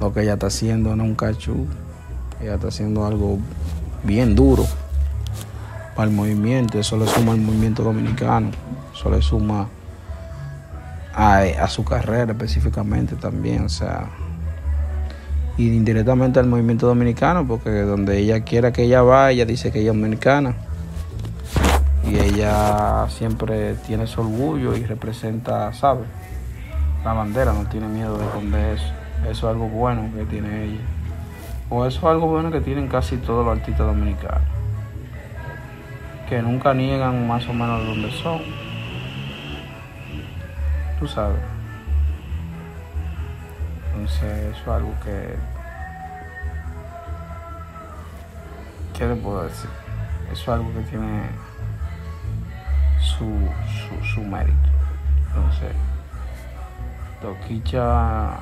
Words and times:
lo 0.00 0.12
que 0.12 0.22
ella 0.22 0.32
está 0.32 0.46
haciendo 0.46 0.96
no 0.96 1.04
un 1.04 1.14
cachú. 1.14 1.66
Ella 2.40 2.54
está 2.54 2.68
haciendo 2.68 3.06
algo 3.06 3.38
bien 4.02 4.34
duro 4.34 4.66
para 5.94 6.08
el 6.08 6.16
movimiento. 6.16 6.78
Eso 6.78 6.96
le 6.96 7.06
suma 7.06 7.32
al 7.32 7.40
movimiento 7.40 7.82
dominicano. 7.84 8.50
Eso 8.94 9.10
le 9.10 9.20
suma 9.20 9.68
a, 11.14 11.40
a 11.40 11.68
su 11.68 11.84
carrera 11.84 12.32
específicamente 12.32 13.14
también. 13.16 13.66
O 13.66 13.68
sea, 13.68 14.08
y 15.58 15.66
indirectamente 15.68 16.40
al 16.40 16.46
movimiento 16.46 16.86
dominicano, 16.86 17.46
porque 17.46 17.82
donde 17.82 18.18
ella 18.18 18.40
quiera 18.40 18.72
que 18.72 18.84
ella 18.84 19.02
vaya, 19.02 19.42
ella 19.42 19.44
dice 19.44 19.70
que 19.70 19.80
ella 19.80 19.90
es 19.90 19.96
dominicana. 19.96 20.54
Y 22.08 22.16
ella 22.16 23.06
siempre 23.10 23.74
tiene 23.86 24.06
su 24.06 24.22
orgullo 24.22 24.74
y 24.74 24.84
representa, 24.86 25.70
¿sabe? 25.74 26.04
La 27.04 27.12
bandera, 27.12 27.52
no 27.52 27.68
tiene 27.68 27.86
miedo 27.88 28.16
de 28.16 28.24
esconder 28.24 28.78
eso. 28.78 28.92
Eso 29.22 29.30
es 29.30 29.44
algo 29.44 29.68
bueno 29.68 30.10
que 30.14 30.24
tiene 30.24 30.64
ella. 30.64 30.80
O 31.68 31.86
eso 31.86 31.98
es 31.98 32.04
algo 32.04 32.26
bueno 32.26 32.50
que 32.50 32.60
tienen 32.60 32.88
casi 32.88 33.16
todos 33.18 33.44
los 33.44 33.58
artistas 33.58 33.86
dominicanos. 33.86 34.42
Que 36.28 36.42
nunca 36.42 36.74
niegan 36.74 37.28
más 37.28 37.46
o 37.48 37.52
menos 37.52 37.86
dónde 37.86 38.10
son. 38.10 38.40
Tú 40.98 41.06
sabes. 41.06 41.40
Entonces 43.92 44.54
eso 44.54 44.62
es 44.62 44.68
algo 44.68 44.94
que... 45.04 45.36
¿Qué 48.96 49.06
le 49.06 49.14
puedo 49.16 49.44
decir? 49.44 49.70
Eso 50.32 50.42
es 50.42 50.48
algo 50.48 50.72
que 50.74 50.80
tiene 50.90 51.22
su, 53.00 53.24
su, 53.88 54.04
su 54.04 54.20
mérito. 54.22 54.68
Entonces, 55.28 55.74
Toquicha 57.20 58.38